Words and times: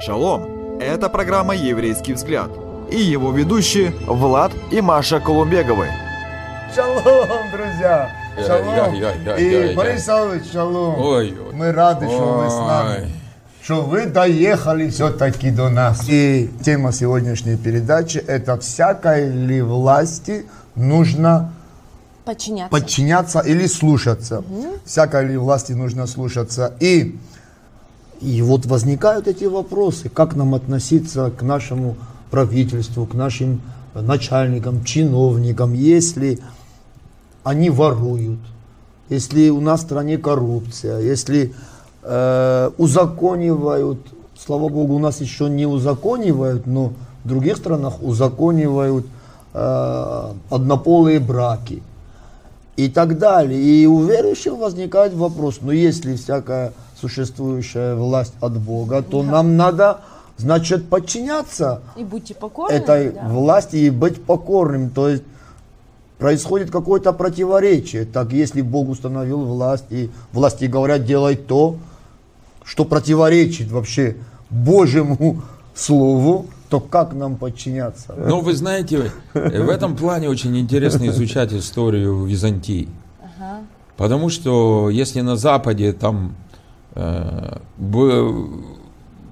Шалом! 0.00 0.78
Это 0.80 1.08
программа 1.08 1.54
«Еврейский 1.54 2.12
взгляд» 2.14 2.50
и 2.90 3.00
его 3.00 3.32
ведущие 3.32 3.92
Влад 4.06 4.52
и 4.70 4.80
Маша 4.80 5.20
Колумбеговы. 5.20 5.88
Шалом, 6.74 7.50
друзья! 7.52 8.10
Шалом! 8.46 8.94
Я, 8.94 9.12
я, 9.12 9.14
я, 9.14 9.36
и 9.36 9.50
я, 9.50 9.64
я. 9.70 9.76
Борис 9.76 10.04
Савович, 10.04 10.52
шалом! 10.52 10.98
Ой, 11.00 11.36
ой. 11.38 11.52
Мы 11.54 11.72
рады, 11.72 12.06
что 12.06 12.38
вы 12.38 12.48
с 12.48 12.54
Ой. 12.54 12.66
нами. 12.66 13.12
Что 13.62 13.82
вы 13.82 14.06
доехали 14.06 14.88
все-таки 14.88 15.50
до 15.50 15.68
нас. 15.68 16.08
И 16.08 16.48
тема 16.64 16.92
сегодняшней 16.92 17.56
передачи 17.56 18.18
это 18.18 18.56
всякой 18.58 19.28
ли 19.28 19.60
власти 19.60 20.46
нужно 20.76 21.52
Подчиняться. 22.24 22.70
подчиняться 22.70 23.40
или 23.40 23.66
слушаться. 23.66 24.42
Всякой 24.86 25.26
ли 25.26 25.36
власти 25.36 25.72
нужно 25.72 26.06
слушаться. 26.06 26.72
И, 26.80 27.18
и 28.20 28.42
вот 28.42 28.66
возникают 28.66 29.28
эти 29.28 29.44
вопросы, 29.44 30.08
как 30.08 30.34
нам 30.34 30.54
относиться 30.54 31.30
к 31.30 31.42
нашему 31.42 31.96
правительству, 32.30 33.06
к 33.06 33.14
нашим 33.14 33.60
начальникам, 33.94 34.84
чиновникам, 34.84 35.72
если 35.72 36.40
они 37.44 37.70
воруют, 37.70 38.40
если 39.08 39.48
у 39.48 39.60
нас 39.60 39.80
в 39.80 39.84
стране 39.84 40.18
коррупция, 40.18 41.00
если 41.00 41.54
э, 42.02 42.70
узаконивают, 42.76 44.00
слава 44.38 44.68
богу, 44.68 44.94
у 44.94 44.98
нас 44.98 45.20
еще 45.20 45.48
не 45.48 45.66
узаконивают, 45.66 46.66
но 46.66 46.92
в 47.24 47.28
других 47.28 47.56
странах 47.56 48.02
узаконивают 48.02 49.06
э, 49.54 50.32
однополые 50.50 51.20
браки 51.20 51.82
и 52.76 52.88
так 52.88 53.18
далее. 53.18 53.60
И 53.60 53.86
у 53.86 54.04
верующих 54.04 54.54
возникает 54.54 55.14
вопрос, 55.14 55.58
ну 55.62 55.70
если 55.70 56.16
всякая 56.16 56.72
существующая 57.00 57.94
власть 57.94 58.34
от 58.40 58.58
Бога, 58.58 59.02
то 59.02 59.22
нам 59.22 59.56
надо, 59.56 60.00
значит, 60.36 60.88
подчиняться 60.88 61.82
И 61.96 62.04
будьте 62.04 62.34
покорны. 62.34 62.74
этой 62.74 63.10
да. 63.10 63.28
власти 63.28 63.76
и 63.76 63.90
быть 63.90 64.22
покорным. 64.24 64.90
То 64.90 65.08
есть 65.08 65.22
происходит 66.18 66.70
какое-то 66.70 67.12
противоречие. 67.12 68.04
Так 68.04 68.32
если 68.32 68.62
Бог 68.62 68.88
установил 68.88 69.44
власть, 69.44 69.86
и 69.90 70.10
власти 70.32 70.64
говорят, 70.64 71.04
делай 71.04 71.36
то, 71.36 71.76
что 72.64 72.84
противоречит 72.84 73.70
вообще 73.70 74.16
Божьему 74.50 75.42
Слову, 75.74 76.46
то 76.68 76.80
как 76.80 77.14
нам 77.14 77.36
подчиняться? 77.36 78.14
Ну, 78.16 78.40
вы 78.40 78.54
знаете, 78.54 79.12
в 79.32 79.68
этом 79.70 79.96
плане 79.96 80.28
очень 80.28 80.58
интересно 80.58 81.06
изучать 81.08 81.52
историю 81.52 82.24
Византии. 82.24 82.88
Ага. 83.22 83.60
Потому 83.96 84.28
что 84.28 84.90
если 84.90 85.20
на 85.22 85.36
Западе 85.36 85.92
там 85.92 86.34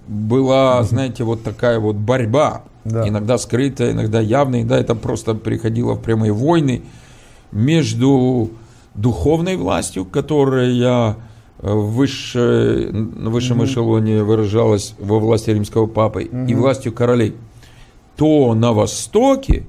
была, 0.08 0.82
знаете, 0.84 1.24
вот 1.24 1.42
такая 1.42 1.78
вот 1.80 1.96
борьба, 1.96 2.62
Да. 2.84 3.08
иногда 3.08 3.38
скрытая, 3.38 3.92
иногда 3.92 4.20
явная, 4.20 4.60
иногда 4.60 4.78
это 4.78 4.94
просто 4.94 5.34
переходило 5.34 5.94
в 5.94 6.00
прямые 6.02 6.32
войны 6.32 6.82
между 7.52 8.50
духовной 8.94 9.56
властью, 9.56 10.04
которая 10.04 11.16
э, 11.60 11.72
выше, 11.72 12.90
на 12.92 13.30
высшем 13.30 13.64
эшелоне 13.64 14.22
выражалась 14.22 14.94
во 14.98 15.18
власти 15.18 15.50
римского 15.50 15.86
папы, 15.86 16.22
и 16.22 16.54
властью 16.54 16.92
королей, 16.92 17.34
то 18.16 18.54
на 18.54 18.72
Востоке, 18.72 19.66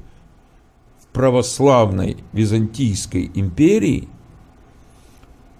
в 1.01 1.07
православной 1.13 2.17
Византийской 2.33 3.31
империи, 3.33 4.07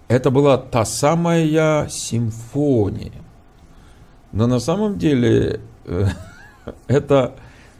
это 0.08 0.30
была 0.30 0.56
та 0.56 0.84
самая 0.84 1.88
симфония. 1.88 3.12
Но 4.32 4.46
на 4.46 4.60
самом 4.60 4.98
деле 4.98 5.60
э, 5.84 6.06
это 6.88 7.34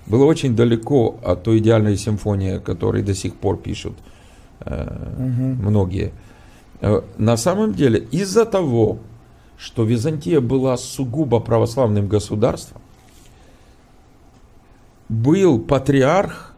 было 0.07 0.25
очень 0.25 0.57
далеко 0.57 1.19
от 1.25 1.43
той 1.43 1.59
идеальной 1.59 1.97
симфонии, 1.97 2.57
о 2.57 2.61
которой 2.61 3.03
до 3.03 3.15
сих 3.15 3.35
пор 3.35 3.59
пишут 3.59 3.95
э, 4.61 5.15
многие. 5.19 6.13
Э, 6.81 7.03
На 7.19 7.37
самом 7.37 7.75
деле 7.75 8.07
из-за 8.13 8.45
того, 8.45 8.99
что 9.57 9.85
Византия 9.85 10.41
была 10.41 10.77
сугубо 10.77 11.41
православным 11.41 12.09
государством, 12.09 12.81
был 15.09 15.59
патриарх, 15.59 16.55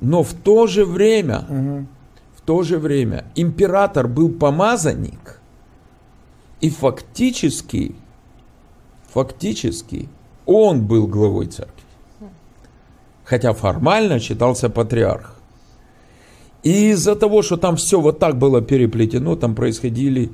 но 0.00 0.22
в 0.22 0.34
то 0.34 0.66
же 0.66 0.84
время, 0.84 1.44
в 1.48 1.86
то 2.48 2.62
же 2.62 2.78
время 2.78 3.26
император 3.34 4.08
был 4.08 4.30
помазанник, 4.30 5.38
и 6.62 6.70
фактически, 6.70 7.94
фактически 9.12 10.08
он 10.46 10.86
был 10.86 11.06
главой 11.06 11.48
церкви. 11.48 11.84
Хотя 13.22 13.52
формально 13.52 14.18
считался 14.18 14.70
патриарх. 14.70 15.34
И 16.62 16.92
из-за 16.92 17.16
того, 17.16 17.42
что 17.42 17.58
там 17.58 17.76
все 17.76 18.00
вот 18.00 18.18
так 18.18 18.38
было 18.38 18.62
переплетено, 18.62 19.36
там 19.36 19.54
происходили 19.54 20.30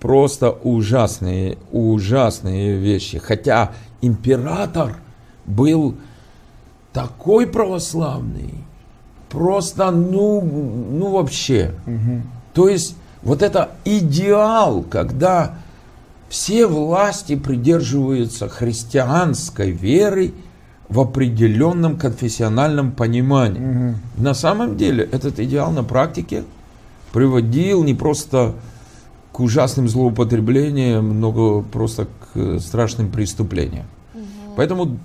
просто 0.00 0.50
ужасные, 0.50 1.58
ужасные 1.72 2.78
вещи. 2.78 3.18
Хотя 3.18 3.74
император 4.00 4.96
был 5.44 5.96
такой 6.94 7.46
православный, 7.46 8.65
просто, 9.28 9.90
ну, 9.90 10.40
ну 10.40 11.10
вообще. 11.10 11.72
То 12.52 12.68
есть 12.68 12.96
вот 13.22 13.42
это 13.42 13.70
идеал, 13.84 14.82
когда 14.82 15.58
все 16.28 16.66
власти 16.66 17.36
придерживаются 17.36 18.48
христианской 18.48 19.70
веры 19.70 20.32
в 20.88 21.00
определенном 21.00 21.96
конфессиональном 21.96 22.92
понимании. 22.92 23.94
На 24.16 24.34
самом 24.34 24.76
деле 24.76 25.08
этот 25.10 25.40
идеал 25.40 25.72
на 25.72 25.82
практике 25.84 26.44
приводил 27.12 27.82
не 27.84 27.94
просто 27.94 28.54
к 29.32 29.40
ужасным 29.40 29.88
злоупотреблениям, 29.88 31.20
но 31.20 31.62
просто 31.62 32.06
к 32.32 32.60
страшным 32.60 33.10
преступлениям. 33.10 33.86
Поэтому 34.56 34.96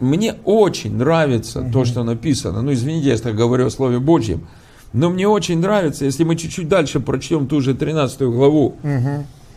мне 0.00 0.34
очень 0.44 0.96
нравится 0.96 1.68
то, 1.72 1.84
что 1.84 2.04
написано. 2.04 2.62
Ну, 2.62 2.72
извините, 2.72 3.08
я 3.08 3.18
так 3.18 3.34
говорю 3.34 3.66
о 3.66 3.70
Слове 3.70 3.98
Божьем. 3.98 4.46
Но 4.92 5.10
мне 5.10 5.28
очень 5.28 5.58
нравится, 5.58 6.04
если 6.04 6.24
мы 6.24 6.36
чуть-чуть 6.36 6.68
дальше 6.68 7.00
прочтем 7.00 7.46
ту 7.46 7.60
же 7.60 7.74
13 7.74 8.22
главу 8.22 8.76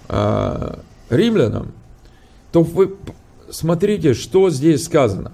а, 0.09 0.79
римлянам, 1.09 1.71
то 2.51 2.63
вы 2.63 2.95
смотрите, 3.49 4.13
что 4.13 4.49
здесь 4.49 4.83
сказано. 4.83 5.31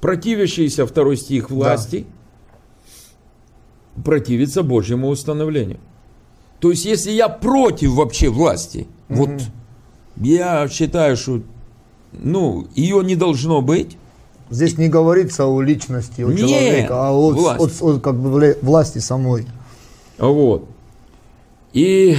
Противящийся, 0.00 0.86
второй 0.86 1.16
стих, 1.16 1.50
власти 1.50 2.06
противится 4.04 4.62
Божьему 4.62 5.08
установлению. 5.08 5.78
То 6.60 6.70
есть, 6.70 6.84
если 6.84 7.10
я 7.10 7.28
против 7.28 7.92
вообще 7.92 8.28
власти, 8.28 8.86
вот 9.08 9.30
я 10.16 10.68
считаю, 10.68 11.16
что 11.16 11.40
ну, 12.12 12.66
ее 12.74 13.02
не 13.02 13.16
должно 13.16 13.62
быть, 13.62 13.96
Здесь 14.50 14.78
не 14.78 14.88
говорится 14.88 15.46
о 15.46 15.60
личности, 15.60 16.22
о 16.22 16.28
Нет, 16.28 16.38
человека, 16.38 17.08
а 17.08 17.10
о, 17.12 17.30
власть. 17.30 17.82
о- 17.82 17.94
о, 17.96 17.98
как 18.00 18.14
бы, 18.16 18.56
власти 18.62 18.98
самой. 18.98 19.46
Вот. 20.18 20.68
И 21.72 22.16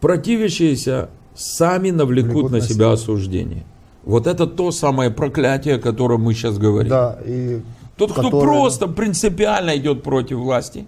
противящиеся 0.00 1.08
сами 1.34 1.90
навлекут 1.90 2.32
Влекут 2.34 2.52
на 2.52 2.58
на 2.58 2.64
себя 2.64 2.92
осуждение. 2.92 3.64
Вот 4.04 4.26
это 4.26 4.46
то 4.46 4.70
самое 4.70 5.10
проклятие, 5.10 5.74
о 5.76 5.78
котором 5.78 6.22
мы 6.22 6.34
сейчас 6.34 6.56
говорим. 6.58 6.90
Да, 6.90 7.18
и 7.24 7.60
Тот, 7.96 8.12
кто 8.12 8.22
которое- 8.22 8.40
просто 8.44 8.86
принципиально 8.88 9.76
идет 9.76 10.02
против 10.02 10.38
власти, 10.38 10.86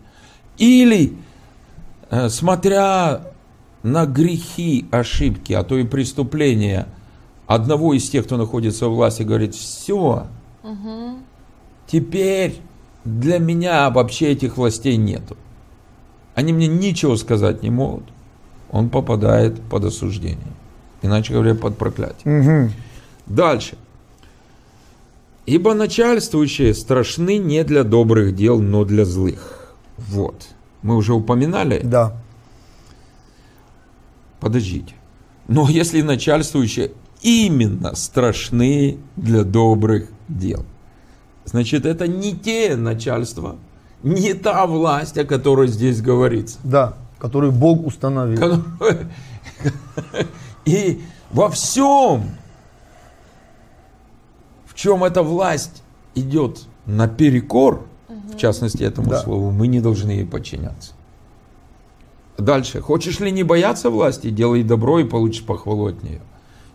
или 0.59 1.15
э, 2.11 2.29
смотря 2.29 3.23
на 3.83 4.07
грехи, 4.07 4.87
ошибки, 4.91 5.53
а 5.53 5.63
то 5.65 5.77
и 5.79 5.85
преступления 5.85 6.87
одного 7.51 7.95
из 7.95 8.09
тех, 8.09 8.27
кто 8.27 8.37
находится 8.37 8.87
у 8.87 8.95
власти, 8.95 9.25
говорит, 9.25 9.57
все, 9.57 10.29
теперь 11.89 12.61
для 13.05 13.39
меня 13.39 13.91
вообще 13.91 14.31
этих 14.31 14.57
властей 14.57 14.97
нету. 14.97 15.37
Они 16.37 16.53
мне 16.53 16.69
ничего 16.69 17.17
сказать 17.17 17.65
не 17.65 17.71
могут. 17.71 18.05
Он 18.71 18.89
попадает 18.89 19.61
под 19.63 19.85
осуждение. 19.85 20.53
Иначе 21.03 21.33
говоря, 21.33 21.57
под 21.57 21.77
проклятие. 21.77 22.41
Мгм. 22.41 22.73
Дальше. 23.27 23.77
Ибо 25.45 25.75
начальствующие 25.75 26.73
страшны 26.73 27.39
не 27.39 27.65
для 27.65 27.83
добрых 27.83 28.37
дел, 28.37 28.61
но 28.61 28.85
для 28.85 29.05
злых. 29.05 29.75
Вот. 29.97 30.47
Мы 30.83 30.95
уже 30.95 31.15
упоминали. 31.15 31.81
Да. 31.83 32.17
Подождите. 34.39 34.95
Но 35.49 35.69
если 35.69 36.01
начальствующие 36.03 36.93
именно 37.23 37.95
страшны 37.95 38.99
для 39.17 39.45
добрых 39.45 40.09
дел, 40.29 40.65
значит, 41.45 41.87
это 41.87 42.07
не 42.09 42.35
те 42.35 42.77
начальства, 42.77 43.57
не 44.03 44.35
та 44.35 44.67
власть, 44.67 45.19
о 45.19 45.25
которой 45.25 45.69
здесь 45.69 46.01
говорится. 46.01 46.59
Да, 46.65 46.95
который 47.19 47.51
Бог 47.51 47.87
установил. 47.87 48.63
И 50.65 51.01
во 51.31 51.49
всем, 51.51 52.31
в 54.67 54.75
чем 54.75 55.05
эта 55.05 55.23
власть 55.23 55.83
идет 56.15 56.65
наперекор, 56.87 57.87
в 58.09 58.37
частности 58.37 58.83
этому 58.83 59.11
Да. 59.11 59.21
слову, 59.21 59.51
мы 59.51 59.67
не 59.67 59.81
должны 59.81 60.11
ей 60.13 60.27
подчиняться. 60.27 60.93
Дальше. 62.39 62.81
Хочешь 62.81 63.21
ли 63.21 63.31
не 63.31 63.43
бояться 63.43 63.91
власти, 63.91 64.31
делай 64.31 64.63
добро 64.63 65.01
и 65.01 65.05
получишь 65.05 65.45
похвалу 65.45 65.87
от 65.89 66.03
нее. 66.03 66.23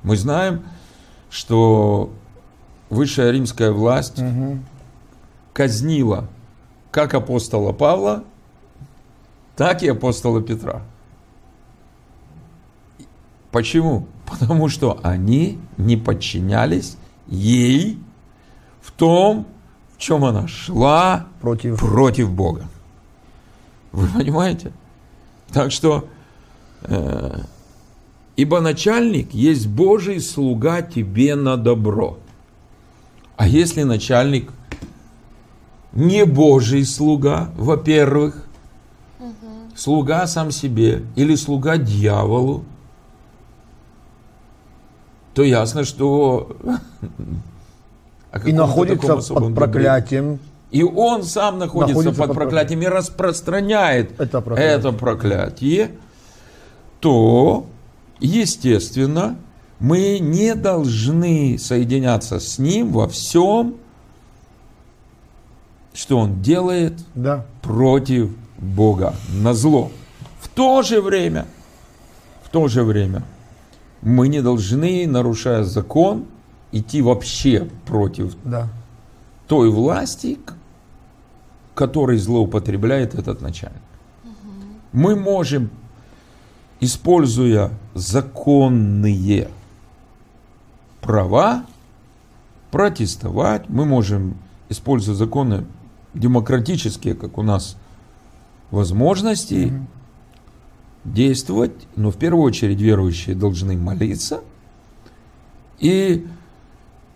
Мы 0.06 0.18
знаем, 0.18 0.64
что 1.32 2.14
высшая 2.92 3.32
римская 3.32 3.72
власть 3.72 4.22
казнила 5.52 6.28
как 6.92 7.16
апостола 7.16 7.74
Павла, 7.74 8.24
так 9.56 9.82
и 9.82 9.88
апостола 9.88 10.44
Петра. 10.44 10.84
Почему? 13.52 14.08
Потому 14.28 14.70
что 14.70 15.00
они 15.02 15.60
не 15.78 15.98
подчинялись 15.98 16.98
ей 17.26 18.00
в 18.82 18.92
том, 18.92 19.48
в 19.96 19.98
чем 19.98 20.24
она 20.24 20.48
шла 20.48 21.26
Против. 21.42 21.80
против 21.80 22.30
Бога. 22.32 22.68
Вы 23.92 24.08
понимаете? 24.08 24.72
Так 25.52 25.72
что, 25.72 26.08
э, 26.84 27.40
ибо 28.36 28.60
начальник 28.60 29.34
есть 29.34 29.68
Божий 29.68 30.20
слуга 30.20 30.82
тебе 30.82 31.36
на 31.36 31.58
добро. 31.58 32.18
А 33.38 33.48
если 33.48 33.84
начальник 33.84 34.52
не 35.94 36.26
Божий 36.26 36.86
слуга, 36.86 37.52
во-первых, 37.56 38.46
слуга 39.76 40.28
сам 40.28 40.52
себе 40.52 41.04
или 41.16 41.36
слуга 41.36 41.78
дьяволу, 41.78 42.64
то 45.34 45.44
ясно, 45.44 45.84
что 45.84 46.56
И 48.46 48.52
находится 48.52 49.16
под 49.34 49.56
проклятием. 49.56 50.40
И 50.72 50.84
он 50.84 51.24
сам 51.24 51.58
находится, 51.58 51.96
Находится 51.96 52.22
под 52.22 52.28
под 52.30 52.36
проклятием 52.36 52.82
и 52.82 52.88
распространяет 52.88 54.20
Это 54.20 54.42
проклятие. 54.42 54.76
это 54.78 54.92
проклятие, 54.92 55.92
то, 57.00 57.66
естественно, 58.20 59.38
мы 59.80 60.20
не 60.20 60.56
должны 60.56 61.58
соединяться 61.60 62.40
с 62.40 62.58
ним 62.60 62.92
во 62.92 63.08
всем, 63.08 63.76
что 65.94 66.18
он 66.20 66.42
делает 66.42 66.94
Да. 67.14 67.46
против 67.62 68.32
Бога 68.58 69.16
на 69.30 69.54
зло. 69.54 69.92
В 70.40 70.50
то 70.50 70.82
же 70.82 71.02
время, 71.02 71.46
в 72.44 72.50
то 72.50 72.68
же 72.68 72.84
время, 72.84 73.24
мы 74.02 74.28
не 74.28 74.42
должны, 74.42 75.08
нарушая 75.08 75.64
закон, 75.64 76.26
идти 76.72 77.02
вообще 77.02 77.70
против 77.86 78.36
Да. 78.44 78.70
той 79.48 79.70
власти, 79.70 80.38
которой 81.74 82.18
злоупотребляет 82.18 83.16
этот 83.16 83.42
начальник. 83.42 83.82
Мы 84.94 85.16
можем, 85.16 85.70
используя 86.80 87.72
законные 87.94 89.50
права, 91.02 91.66
протестовать, 92.72 93.70
мы 93.70 93.86
можем, 93.86 94.38
используя 94.70 95.16
законы 95.16 95.66
демократические, 96.14 97.16
как 97.16 97.38
у 97.38 97.44
нас, 97.44 97.78
возможности, 98.72 99.72
действовать, 101.04 101.88
но 101.96 102.12
в 102.12 102.18
первую 102.18 102.44
очередь 102.44 102.82
верующие 102.82 103.36
должны 103.36 103.78
молиться 103.78 104.42
и 105.80 106.26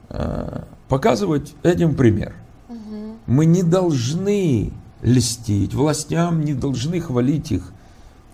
э, 0.09 0.63
показывать 0.88 1.55
этим 1.63 1.95
пример. 1.95 2.35
Мы 3.25 3.45
не 3.45 3.63
должны 3.63 4.71
льстить 5.01 5.73
властям, 5.73 6.44
не 6.44 6.53
должны 6.53 7.00
хвалить 7.00 7.51
их 7.51 7.73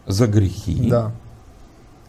за 0.08 0.28
грехи, 0.28 0.88
Да. 0.90 1.12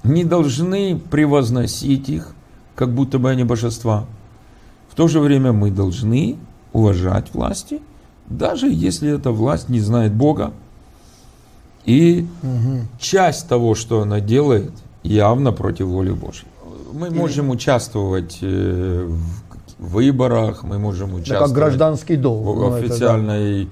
не 0.04 0.24
должны 0.24 0.98
превозносить 1.10 2.08
их, 2.08 2.34
как 2.74 2.92
будто 2.92 3.18
бы 3.18 3.30
они 3.30 3.44
божества. 3.44 4.04
В 4.90 4.94
то 4.94 5.08
же 5.08 5.20
время 5.20 5.52
мы 5.52 5.70
должны 5.70 6.36
уважать 6.72 7.32
власти, 7.34 7.80
даже 8.28 8.68
если 8.68 9.14
эта 9.14 9.30
власть 9.30 9.68
не 9.68 9.80
знает 9.80 10.12
Бога. 10.12 10.52
И 11.84 12.26
часть 12.98 13.48
того, 13.48 13.74
что 13.74 14.02
она 14.02 14.20
делает, 14.20 14.72
явно 15.02 15.52
против 15.52 15.86
воли 15.86 16.10
Божьей. 16.10 16.48
Мы 16.92 17.10
можем 17.10 17.50
участвовать 17.50 18.38
э, 18.42 19.08
в 19.78 19.90
выборах, 19.92 20.64
мы 20.64 20.78
можем 20.78 21.10
Да, 21.10 21.16
участвовать 21.16 21.42
как 21.50 21.52
гражданский 21.52 22.16
долг. 22.16 22.42
в 22.42 22.58
Ну, 22.58 22.74
это 22.74 22.88
да. 22.88 22.94
официальной 22.94 23.68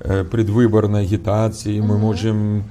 э, 0.00 0.24
предвыборной 0.24 1.02
агитации, 1.02 1.80
мы 1.80 1.98
можем 1.98 2.64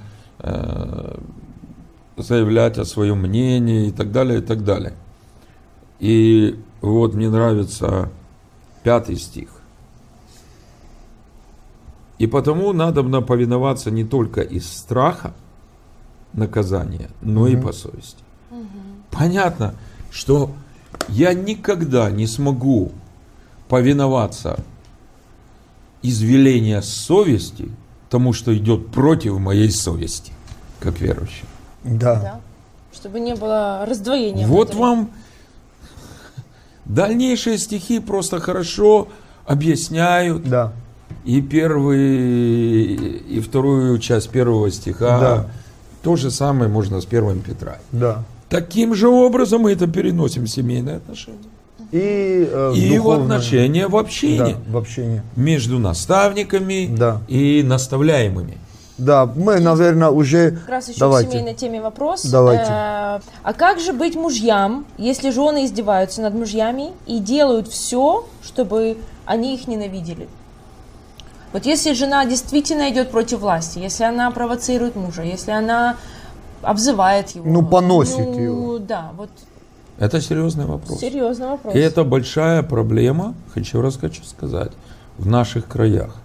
заявлять 2.17 2.77
о 2.77 2.85
своем 2.85 3.19
мнении 3.19 3.87
и 3.87 3.91
так 3.91 4.11
далее, 4.11 4.39
и 4.39 4.41
так 4.41 4.63
далее. 4.63 4.93
И 5.99 6.59
вот 6.81 7.13
мне 7.13 7.29
нравится 7.29 8.11
пятый 8.83 9.17
стих. 9.17 9.49
И 12.17 12.25
потому 12.25 12.73
надо 12.73 13.03
повиноваться 13.21 13.91
не 13.91 14.03
только 14.03 14.41
из 14.41 14.67
страха 14.67 15.33
наказания, 16.33 17.09
но 17.21 17.47
и 17.47 17.55
по 17.55 17.71
совести. 17.71 18.23
Понятно, 19.11 19.75
что 20.11 20.51
я 21.09 21.33
никогда 21.33 22.09
не 22.09 22.27
смогу 22.27 22.91
повиноваться 23.69 24.59
из 26.01 26.21
веления 26.21 26.81
совести 26.81 27.69
тому, 28.09 28.33
что 28.33 28.55
идет 28.55 28.87
против 28.91 29.37
моей 29.39 29.71
совести, 29.71 30.31
как 30.79 30.99
верующий. 30.99 31.45
Да. 31.83 32.15
Да. 32.15 32.41
Чтобы 32.93 33.19
не 33.19 33.35
было 33.35 33.85
раздвоения. 33.87 34.47
Вот 34.47 34.69
внутри. 34.69 34.79
вам 34.79 35.11
дальнейшие 36.85 37.57
стихи 37.57 37.99
просто 37.99 38.39
хорошо 38.39 39.07
объясняют 39.45 40.47
Да. 40.49 40.73
и 41.25 41.41
первый, 41.41 42.95
и 42.95 43.39
вторую 43.39 43.97
часть 43.99 44.29
первого 44.29 44.71
стиха. 44.71 45.19
Да. 45.19 45.47
То 46.01 46.15
же 46.15 46.31
самое 46.31 46.69
можно 46.69 47.01
с 47.01 47.05
первым 47.05 47.41
Петра. 47.41 47.79
Да. 47.91 48.23
Таким 48.49 48.95
же 48.95 49.09
образом 49.09 49.61
мы 49.63 49.73
это 49.73 49.87
переносим 49.87 50.43
в 50.45 50.47
семейные 50.47 50.97
отношения. 50.97 51.37
И, 51.91 52.49
э, 52.51 52.73
И 52.75 52.89
в 52.89 52.95
духовное. 52.97 53.37
отношения 53.37 53.87
в 53.87 53.95
общении 53.95 54.53
Да, 54.53 54.71
в 54.71 54.77
общении. 54.77 55.21
между 55.35 55.79
наставниками 55.79 56.87
Да. 56.93 57.21
и 57.27 57.63
наставляемыми. 57.63 58.57
Да, 58.97 59.27
мы, 59.27 59.59
наверное, 59.59 60.09
уже... 60.09 60.51
Как 60.51 60.69
раз 60.69 60.89
еще 60.89 60.99
Давайте. 60.99 61.29
к 61.29 61.31
семейной 61.31 61.53
теме 61.53 61.81
вопрос. 61.81 62.23
Давайте. 62.23 62.63
Э, 62.63 63.19
а 63.43 63.53
как 63.55 63.79
же 63.79 63.93
быть 63.93 64.15
мужьям, 64.15 64.85
если 64.97 65.29
жены 65.29 65.65
издеваются 65.65 66.21
над 66.21 66.33
мужьями 66.33 66.91
и 67.05 67.19
делают 67.19 67.67
все, 67.67 68.25
чтобы 68.43 68.97
они 69.25 69.53
их 69.53 69.67
ненавидели? 69.67 70.27
Вот 71.53 71.65
если 71.65 71.93
жена 71.93 72.25
действительно 72.25 72.89
идет 72.89 73.11
против 73.11 73.39
власти, 73.39 73.79
если 73.79 74.03
она 74.03 74.29
провоцирует 74.31 74.95
мужа, 74.95 75.21
если 75.21 75.51
она 75.51 75.95
обзывает 76.61 77.29
его. 77.31 77.45
Ну, 77.47 77.65
поносит 77.65 78.17
ну, 78.17 78.39
его. 78.39 78.77
Да, 78.79 79.11
вот 79.15 79.29
Это 79.99 80.21
серьезный 80.21 80.65
вопрос. 80.65 80.99
серьезный 80.99 81.47
вопрос. 81.47 81.75
И 81.75 81.79
это 81.79 82.03
большая 82.03 82.61
проблема, 82.61 83.33
хочу 83.53 83.81
раз 83.81 83.97
хочу 83.97 84.23
сказать, 84.23 84.71
в 85.17 85.25
наших 85.27 85.67
краях. 85.67 86.15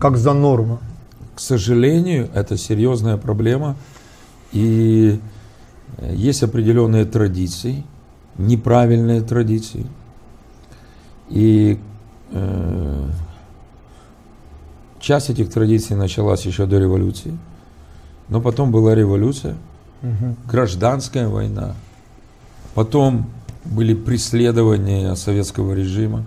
Как 0.00 0.16
за 0.16 0.34
норма. 0.34 0.78
К 1.34 1.40
сожалению, 1.40 2.28
это 2.34 2.56
серьезная 2.56 3.16
проблема. 3.16 3.76
И 4.52 5.20
э, 5.98 6.14
есть 6.14 6.42
определенные 6.42 7.04
традиции, 7.04 7.84
неправильные 8.38 9.20
традиции. 9.20 9.86
И 11.28 11.78
э, 12.32 13.08
часть 15.00 15.30
этих 15.30 15.50
традиций 15.50 15.96
началась 15.96 16.46
еще 16.46 16.66
до 16.66 16.78
революции. 16.78 17.36
Но 18.28 18.40
потом 18.40 18.70
была 18.70 18.94
революция, 18.94 19.56
гражданская 20.46 21.28
война. 21.28 21.74
Потом 22.74 23.26
были 23.64 23.94
преследования 23.94 25.14
советского 25.16 25.72
режима. 25.72 26.24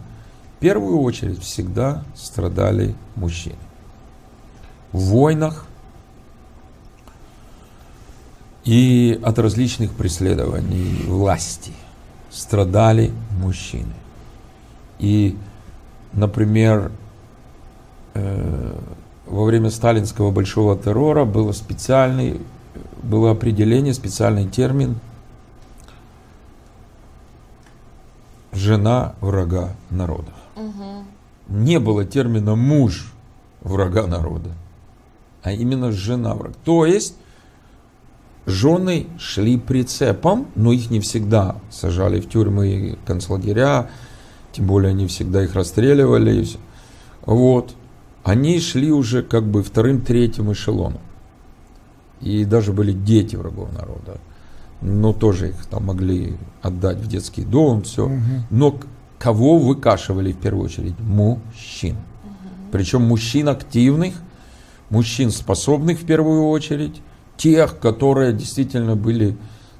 В 0.57 0.59
первую 0.59 0.99
очередь 0.99 1.41
всегда 1.41 2.03
страдали 2.15 2.95
мужчины. 3.15 3.55
В 4.91 4.99
войнах 4.99 5.65
и 8.65 9.19
от 9.23 9.39
различных 9.39 9.91
преследований 9.93 11.03
власти 11.05 11.71
страдали 12.29 13.11
мужчины. 13.39 13.93
И, 14.99 15.37
например, 16.13 16.91
э, 18.15 18.75
во 19.25 19.45
время 19.45 19.69
сталинского 19.69 20.31
большого 20.31 20.77
террора 20.77 21.25
был 21.25 21.53
специальный 21.53 22.41
было 23.03 23.31
определение, 23.31 23.93
специальный 23.93 24.47
термин 24.47 24.99
«жена 28.51 29.15
врага 29.21 29.75
народа». 29.89 30.31
Не 31.47 31.79
было 31.79 32.05
термина 32.05 32.55
«муж 32.55 33.13
врага 33.61 34.05
народа», 34.07 34.51
а 35.43 35.51
именно 35.51 35.91
«жена 35.91 36.35
врага». 36.35 36.55
То 36.63 36.85
есть 36.85 37.15
жены 38.45 39.07
шли 39.17 39.57
прицепом, 39.57 40.47
но 40.55 40.71
их 40.71 40.89
не 40.89 40.99
всегда 40.99 41.55
сажали 41.71 42.19
в 42.19 42.29
тюрьмы 42.29 42.67
и 42.67 42.97
концлагеря, 43.05 43.89
тем 44.51 44.67
более 44.67 44.91
они 44.91 45.07
всегда 45.07 45.43
их 45.43 45.55
расстреливали. 45.55 46.47
Вот. 47.25 47.75
Они 48.23 48.59
шли 48.59 48.91
уже 48.91 49.23
как 49.23 49.45
бы 49.45 49.63
вторым, 49.63 50.01
третьим 50.01 50.51
эшелоном. 50.51 51.01
И 52.21 52.45
даже 52.45 52.73
были 52.73 52.91
дети 52.91 53.35
врагов 53.35 53.69
народа. 53.73 54.19
Но 54.81 55.13
тоже 55.13 55.49
их 55.49 55.65
там 55.65 55.85
могли 55.85 56.37
отдать 56.61 56.97
в 56.97 57.07
детский 57.07 57.43
дом, 57.43 57.81
все. 57.83 58.11
Но 58.49 58.71
к- 58.71 58.85
кого 59.17 59.57
выкашивали 59.57 60.31
в 60.31 60.37
первую 60.37 60.65
очередь? 60.65 60.97
Мужчин. 60.99 61.97
Причем 62.71 63.01
мужчин 63.03 63.49
активных, 63.49 64.13
мужчин 64.89 65.31
способных 65.31 65.99
в 65.99 66.05
первую 66.05 66.47
очередь, 66.49 67.01
тех, 67.37 67.79
которые 67.79 68.33
действительно 68.33 68.95
были 68.95 69.37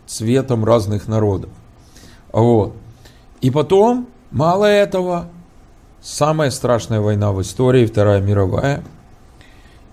цветом 0.08 0.66
разных 0.66 1.08
народов. 1.08 1.50
Вот. 2.32 2.76
И 3.42 3.52
потом, 3.52 4.08
мало 4.32 4.66
этого, 4.66 5.28
самая 6.02 6.52
страшная 6.52 7.00
война 7.02 7.32
в 7.32 7.42
истории, 7.42 7.86
Вторая 7.86 8.22
мировая, 8.22 8.84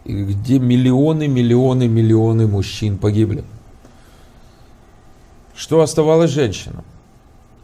где 0.06 0.58
миллионы, 0.58 1.26
миллионы, 1.26 1.88
миллионы 1.88 2.46
мужчин 2.46 2.96
погибли. 2.98 3.44
Что 5.54 5.80
оставалось 5.80 6.30
женщинам? 6.30 6.84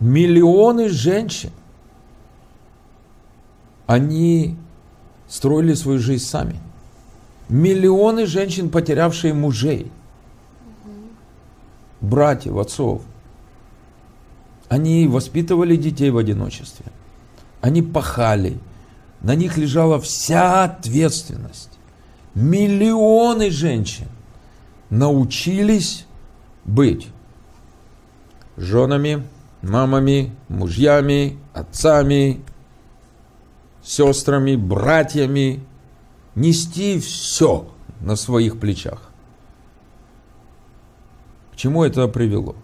Миллионы 0.01 0.89
женщин. 0.89 1.51
Они 3.87 4.57
строили 5.29 5.75
свою 5.75 5.99
жизнь 5.99 6.25
сами. 6.25 6.57
Миллионы 7.49 8.27
женщин, 8.27 8.71
потерявшие 8.71 9.35
мужей, 9.35 9.93
братьев, 12.01 12.57
отцов. 12.57 13.03
Они 14.69 15.07
воспитывали 15.07 15.77
детей 15.77 16.11
в 16.11 16.17
одиночестве. 16.17 16.87
Они 17.61 17.83
пахали. 17.83 18.59
На 19.21 19.35
них 19.35 19.59
лежала 19.59 20.01
вся 20.01 20.65
ответственность. 20.65 21.71
Миллионы 22.35 23.51
женщин 23.51 24.07
научились 24.89 26.07
быть 26.65 27.09
женами, 28.57 29.27
мамами, 29.61 30.35
мужьями, 30.49 31.39
отцами, 31.53 32.41
сестрами, 33.83 34.57
братьями, 34.57 35.65
нести 36.35 36.99
все 37.01 37.69
на 38.01 38.17
своих 38.17 38.59
плечах. 38.59 39.11
К 41.53 41.57
чему 41.57 41.85
это 41.85 42.09
привело? 42.09 42.57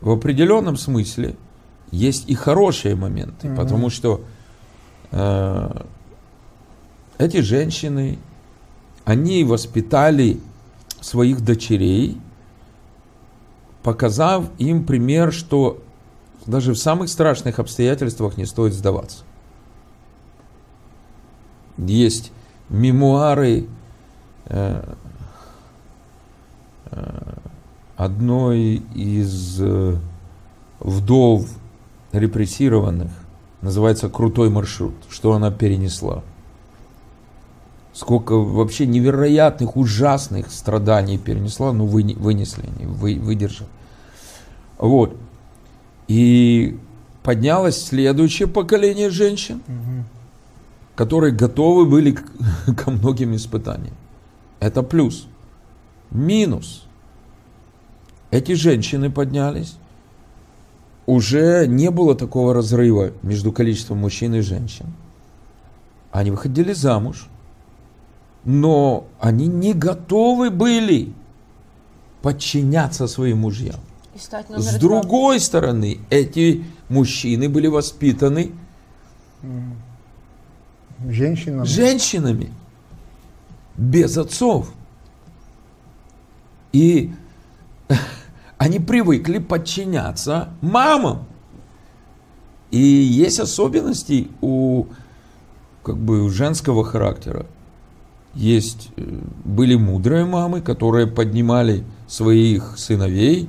В 0.00 0.10
определенном 0.10 0.76
смысле 0.76 1.36
есть 1.90 2.28
и 2.28 2.34
хорошие 2.34 2.94
моменты, 2.94 3.54
потому 3.54 3.90
что 3.90 4.24
э, 5.10 5.82
эти 7.18 7.40
женщины, 7.40 8.18
они 9.04 9.44
воспитали 9.44 10.40
своих 11.00 11.44
дочерей, 11.44 12.18
показав 13.82 14.46
им 14.58 14.84
пример, 14.84 15.32
что 15.32 15.82
даже 16.46 16.72
в 16.72 16.78
самых 16.78 17.08
страшных 17.08 17.58
обстоятельствах 17.58 18.36
не 18.36 18.46
стоит 18.46 18.72
сдаваться. 18.72 19.24
Есть 21.76 22.32
мемуары 22.68 23.66
э, 24.46 24.94
э, 26.90 27.34
одной 27.96 28.82
из 28.94 29.60
э, 29.60 29.96
вдов 30.80 31.48
репрессированных, 32.12 33.10
называется 33.60 34.08
«Крутой 34.08 34.50
маршрут», 34.50 34.94
что 35.08 35.32
она 35.32 35.50
перенесла. 35.50 36.22
Сколько 37.98 38.34
вообще 38.36 38.86
невероятных, 38.86 39.76
ужасных 39.76 40.52
страданий 40.52 41.18
перенесла, 41.18 41.72
но 41.72 41.84
вы, 41.84 42.04
вынесли, 42.16 42.62
они, 42.62 42.86
вы, 42.86 43.18
выдержали. 43.18 43.68
Вот. 44.78 45.16
И 46.06 46.78
поднялось 47.24 47.82
следующее 47.84 48.46
поколение 48.46 49.10
женщин, 49.10 49.62
которые 50.94 51.32
готовы 51.32 51.86
были 51.86 52.12
к- 52.12 52.76
ко 52.76 52.92
многим 52.92 53.34
испытаниям. 53.34 53.96
Это 54.60 54.84
плюс. 54.84 55.26
Минус. 56.12 56.84
Эти 58.30 58.52
женщины 58.52 59.10
поднялись. 59.10 59.76
Уже 61.04 61.66
не 61.66 61.90
было 61.90 62.14
такого 62.14 62.54
разрыва 62.54 63.10
между 63.22 63.50
количеством 63.50 63.98
мужчин 63.98 64.36
и 64.36 64.40
женщин. 64.40 64.86
Они 66.12 66.30
выходили 66.30 66.72
замуж, 66.72 67.26
но 68.48 69.06
они 69.20 69.46
не 69.46 69.74
готовы 69.74 70.48
были 70.48 71.12
подчиняться 72.22 73.06
своим 73.06 73.40
мужьям. 73.40 73.78
И 74.14 74.18
стать 74.18 74.48
номер 74.48 74.62
С 74.62 74.70
два. 74.70 74.78
другой 74.80 75.38
стороны, 75.38 75.98
эти 76.08 76.64
мужчины 76.88 77.50
были 77.50 77.66
воспитаны 77.66 78.52
Женщина. 81.06 81.66
женщинами 81.66 82.50
без 83.76 84.16
отцов. 84.16 84.72
И 86.72 87.12
они 88.56 88.78
привыкли 88.78 89.40
подчиняться 89.40 90.48
мамам. 90.62 91.26
И 92.70 92.78
есть 92.78 93.40
особенности 93.40 94.28
у 94.40 94.86
как 95.82 95.98
бы 95.98 96.22
у 96.22 96.30
женского 96.30 96.82
характера. 96.82 97.44
Есть 98.34 98.90
э, 98.96 99.02
были 99.44 99.74
мудрые 99.74 100.24
мамы, 100.24 100.60
которые 100.60 101.06
поднимали 101.06 101.84
своих 102.06 102.78
сыновей 102.78 103.48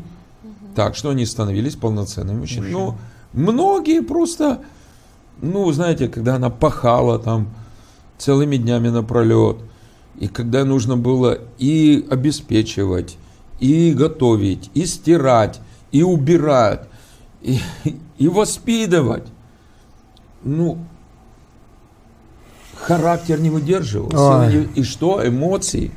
так, 0.75 0.95
что 0.95 1.09
они 1.09 1.25
становились 1.25 1.75
полноценными 1.75 2.39
мужчинами. 2.39 2.71
Но 2.71 2.97
многие 3.33 4.01
просто, 4.01 4.61
ну, 5.41 5.69
знаете, 5.71 6.07
когда 6.07 6.35
она 6.35 6.49
пахала 6.49 7.19
там 7.19 7.49
целыми 8.17 8.57
днями 8.57 8.89
напролет, 8.89 9.57
и 10.17 10.27
когда 10.27 10.65
нужно 10.65 10.97
было 10.97 11.39
и 11.57 12.05
обеспечивать, 12.09 13.17
и 13.59 13.93
готовить, 13.93 14.69
и 14.73 14.85
стирать, 14.85 15.59
и 15.91 16.03
убирать, 16.03 16.87
и, 17.41 17.59
и 18.17 18.27
воспитывать, 18.27 19.27
ну, 20.43 20.77
характер 22.89 23.39
не 23.39 23.49
выдерживал. 23.49 24.09
Ой. 24.13 24.67
И 24.75 24.83
что? 24.83 25.25
Эмоции. 25.25 25.91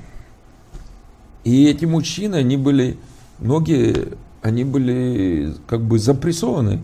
И 1.45 1.65
эти 1.67 1.87
мужчины, 1.87 2.37
они 2.37 2.57
были, 2.57 2.99
многие, 3.39 4.09
они 4.43 4.65
были 4.65 5.55
как 5.67 5.81
бы 5.81 5.99
запрессованы 5.99 6.81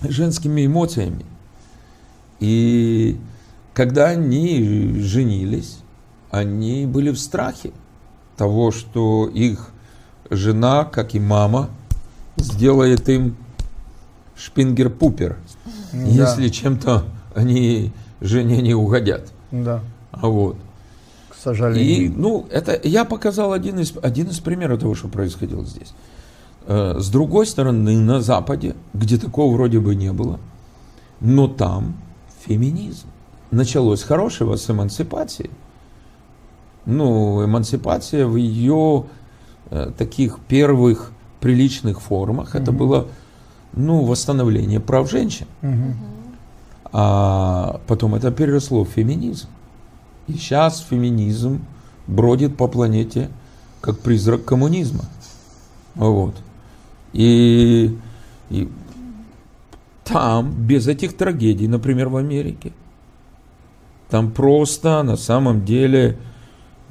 женскими 0.00 0.66
эмоциями. 0.66 1.24
И 2.40 3.18
когда 3.74 4.06
они 4.06 4.96
женились, 4.98 5.78
они 6.30 6.86
были 6.86 7.10
в 7.10 7.18
страхе 7.18 7.72
того, 8.36 8.72
что 8.72 9.28
их 9.28 9.68
жена, 10.30 10.84
как 10.84 11.14
и 11.14 11.20
мама, 11.20 11.68
сделает 12.36 13.08
им 13.08 13.36
шпингер-пупер, 14.36 15.36
Да. 15.92 15.98
если 15.98 16.48
чем-то 16.48 17.04
они 17.34 17.92
жене 18.22 18.62
не 18.62 18.74
угодят. 18.74 19.32
Да, 19.50 19.80
А 20.12 20.26
вот. 20.28 20.56
к 21.28 21.34
И, 21.34 21.40
сожалению. 21.42 22.12
ну, 22.16 22.46
это 22.50 22.80
я 22.82 23.04
показал 23.04 23.52
один 23.52 23.78
из, 23.80 23.92
один 24.02 24.28
из 24.28 24.38
примеров 24.40 24.80
того, 24.80 24.94
что 24.94 25.08
происходило 25.08 25.64
здесь. 25.64 25.92
Э, 26.66 26.96
С 26.98 27.08
другой 27.10 27.46
стороны, 27.46 27.98
на 27.98 28.20
Западе, 28.20 28.74
где 28.94 29.18
такого 29.18 29.52
вроде 29.54 29.80
бы 29.80 29.94
не 29.94 30.12
было, 30.12 30.38
но 31.20 31.48
там 31.48 31.94
феминизм. 32.46 33.06
Началось 33.50 34.02
хорошего 34.02 34.56
с 34.56 34.70
эмансипации. 34.70 35.50
Ну, 36.86 37.44
эмансипация 37.44 38.26
в 38.26 38.36
ее 38.36 39.04
э, 39.70 39.90
таких 39.96 40.38
первых 40.48 41.12
приличных 41.40 42.00
формах, 42.00 42.54
это 42.54 42.72
было, 42.72 43.06
ну, 43.72 44.04
восстановление 44.04 44.80
прав 44.80 45.10
женщин. 45.10 45.46
Мгм. 45.60 45.94
А 46.92 47.80
потом 47.86 48.14
это 48.14 48.30
переросло 48.30 48.84
в 48.84 48.88
феминизм. 48.88 49.48
И 50.28 50.34
сейчас 50.34 50.80
феминизм 50.80 51.64
бродит 52.06 52.56
по 52.56 52.68
планете 52.68 53.30
как 53.80 53.98
призрак 54.00 54.44
коммунизма. 54.44 55.04
Вот. 55.94 56.34
И, 57.12 57.98
и 58.50 58.68
там, 60.04 60.52
без 60.52 60.86
этих 60.86 61.16
трагедий, 61.16 61.68
например, 61.68 62.08
в 62.08 62.16
Америке, 62.16 62.72
там 64.08 64.30
просто 64.30 65.02
на 65.02 65.16
самом 65.16 65.64
деле, 65.64 66.18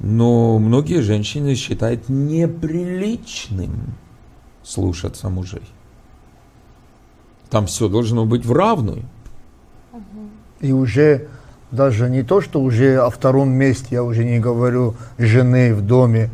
но 0.00 0.58
многие 0.58 1.02
женщины 1.02 1.54
считают 1.54 2.08
неприличным 2.08 3.94
слушаться 4.64 5.28
мужей. 5.28 5.62
Там 7.48 7.66
все 7.66 7.88
должно 7.88 8.24
быть 8.26 8.44
в 8.44 8.52
равную. 8.52 9.04
И 10.62 10.72
уже 10.72 11.26
даже 11.70 12.08
не 12.08 12.22
то, 12.22 12.40
что 12.40 12.60
уже 12.60 12.98
о 12.98 13.10
втором 13.10 13.50
месте, 13.50 13.88
я 13.90 14.04
уже 14.04 14.24
не 14.24 14.38
говорю 14.38 14.94
жены 15.18 15.74
в 15.74 15.82
доме, 15.82 16.30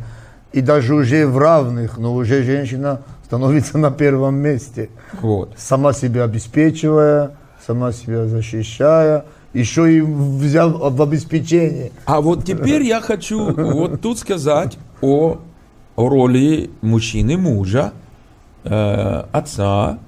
и 0.53 0.61
даже 0.61 0.95
уже 0.95 1.27
в 1.27 1.37
равных, 1.37 1.97
но 1.97 2.13
уже 2.13 2.43
женщина 2.43 3.01
становится 3.25 3.77
на 3.77 3.91
первом 3.91 4.35
месте. 4.35 4.89
Вот. 5.21 5.53
Сама 5.57 5.93
себя 5.93 6.23
обеспечивая, 6.23 7.31
сама 7.65 7.91
себя 7.91 8.25
защищая, 8.25 9.25
еще 9.53 9.91
и 9.91 10.01
взяв 10.01 10.73
в 10.79 11.01
обеспечение. 11.01 11.91
А 12.05 12.21
вот 12.21 12.45
теперь 12.45 12.83
я 12.83 13.01
хочу 13.01 13.53
вот 13.53 14.01
тут 14.01 14.19
сказать 14.19 14.77
о 15.01 15.39
роли 15.95 16.69
мужчины, 16.81 17.37
мужа, 17.37 17.93
э, 18.63 19.23
отца, 19.31 19.99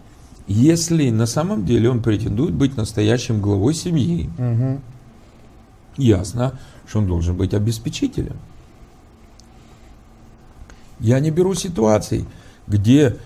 если 0.52 1.10
на 1.10 1.26
самом 1.26 1.66
деле 1.66 1.90
он 1.90 2.02
претендует 2.02 2.54
быть 2.54 2.78
настоящим 2.78 3.42
главой 3.42 3.74
семьи. 3.74 4.30
Ясно, 5.98 6.60
что 6.88 7.00
он 7.00 7.08
должен 7.08 7.36
быть 7.36 7.54
обеспечителем. 7.54 8.36
Я 11.00 11.20
не 11.20 11.32
беру 11.32 11.56
ситуаций, 11.56 12.26
где, 12.68 13.18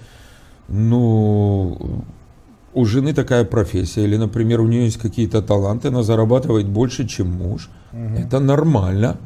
ну, 0.68 2.04
у 2.74 2.86
жены 2.86 3.14
такая 3.14 3.44
профессия, 3.46 4.04
или, 4.04 4.18
например, 4.18 4.62
у 4.62 4.68
нее 4.68 4.86
есть 4.86 4.98
какие-то 4.98 5.42
таланты, 5.42 5.88
она 5.90 6.04
зарабатывает 6.04 6.68
больше, 6.68 7.08
чем 7.08 7.32
муж. 7.32 7.70
Это 8.18 8.40
нормально. 8.40 9.18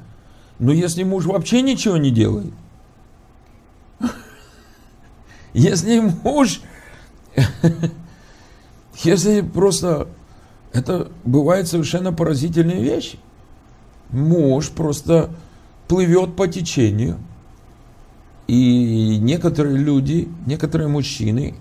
Но 0.59 0.71
если 0.71 1.03
муж 1.03 1.25
вообще 1.25 1.61
ничего 1.61 1.97
не 1.97 2.11
делает, 2.11 2.53
если 5.53 5.99
муж, 6.23 6.61
если 9.03 9.41
просто, 9.41 10.07
это 10.73 11.11
бывает 11.23 11.67
совершенно 11.67 12.13
поразительные 12.13 12.81
вещи. 12.81 13.19
Муж 14.09 14.69
просто 14.69 15.29
плывет 15.87 16.35
по 16.35 16.47
течению. 16.47 17.17
И 18.47 19.19
некоторые 19.19 19.77
люди, 19.77 20.27
некоторые 20.45 20.87
мужчины, 20.87 21.55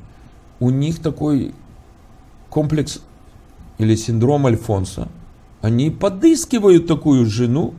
у 0.61 0.71
них 0.71 1.01
такой 1.01 1.55
комплекс 2.49 3.03
или 3.77 3.95
синдром 3.95 4.47
Альфонса. 4.47 5.09
Они 5.61 5.91
подыскивают 5.91 6.87
такую 6.87 7.27
жену, 7.27 7.75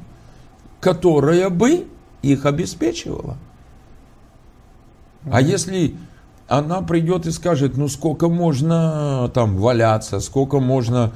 которая 0.80 1.50
бы 1.50 1.88
их 2.22 2.46
обеспечивала. 2.46 3.38
А 5.32 5.42
если 5.42 5.96
она 6.50 6.82
придет 6.82 7.28
и 7.28 7.32
скажет, 7.32 7.78
ну 7.78 7.88
сколько 7.88 8.28
можно 8.28 9.30
там 9.34 9.56
валяться, 9.56 10.20
сколько 10.20 10.60
можно 10.60 11.12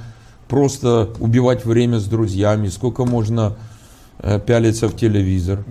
просто 0.48 1.10
убивать 1.20 1.66
время 1.66 2.00
с 2.00 2.06
друзьями, 2.06 2.68
сколько 2.68 3.04
можно 3.06 3.56
э, 4.20 4.40
пялиться 4.40 4.88
в 4.88 4.96
телевизор. 4.96 5.64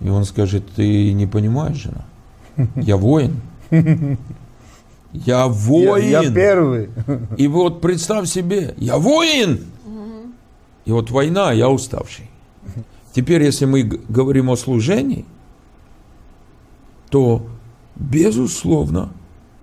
И 0.00 0.08
он 0.10 0.24
скажет, 0.24 0.64
ты 0.76 1.12
не 1.14 1.26
понимаешь, 1.26 1.76
жена, 1.76 2.04
я 2.76 2.96
воин. 2.96 3.40
Я 5.12 5.46
воин. 5.46 6.10
Я, 6.10 6.22
я 6.22 6.30
первый. 6.30 6.90
И 7.38 7.48
вот 7.48 7.80
представь 7.80 8.28
себе, 8.28 8.74
я 8.76 8.98
воин. 8.98 9.64
И 10.84 10.92
вот 10.92 11.10
война, 11.10 11.48
а 11.48 11.54
я 11.54 11.70
уставший. 11.70 12.28
Теперь, 13.14 13.42
если 13.42 13.64
мы 13.64 13.82
говорим 13.82 14.50
о 14.50 14.56
служении, 14.56 15.24
то, 17.08 17.46
безусловно, 17.96 19.12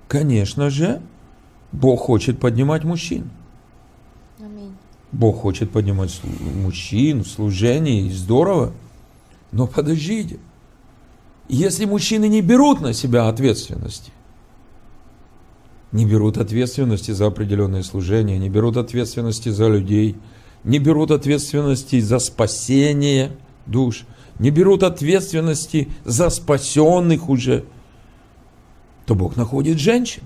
конечно 0.08 0.70
же, 0.70 1.02
Бог 1.72 2.02
хочет 2.02 2.40
поднимать 2.40 2.84
мужчин. 2.84 3.30
Аминь. 4.40 4.76
Бог 5.12 5.42
хочет 5.42 5.72
поднимать 5.72 6.20
мужчин 6.62 7.24
в 7.24 7.28
служении, 7.28 8.10
здорово. 8.10 8.74
Но 9.52 9.68
подождите, 9.68 10.40
если 11.48 11.86
мужчины 11.86 12.28
не 12.28 12.42
берут 12.42 12.82
на 12.82 12.94
себя 12.94 13.28
ответственности, 13.28 14.12
не 15.92 16.06
берут 16.06 16.38
ответственности 16.38 17.12
за 17.12 17.28
определенное 17.28 17.84
служение, 17.84 18.40
не 18.40 18.50
берут 18.50 18.78
ответственности 18.78 19.50
за 19.50 19.68
людей, 19.68 20.16
не 20.64 20.80
берут 20.80 21.12
ответственности 21.12 22.00
за 22.00 22.20
спасение 22.20 23.32
душ, 23.68 24.06
не 24.40 24.50
берут 24.50 24.84
ответственности 24.84 25.90
за 26.04 26.30
спасенных 26.30 27.30
уже, 27.30 27.66
то 29.06 29.16
Бог 29.16 29.36
находит 29.36 29.80
женщин. 29.80 30.24